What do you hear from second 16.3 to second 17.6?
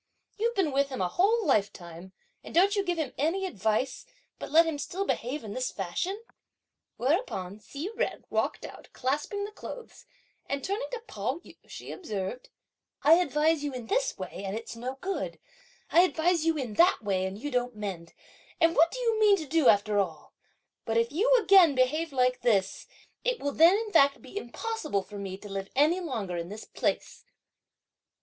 you in that way and you